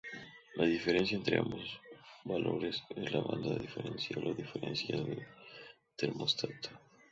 [0.55, 1.79] La diferencia entre ambos
[2.25, 5.27] valores es la banda diferencial o diferencial del
[5.95, 6.69] termostato.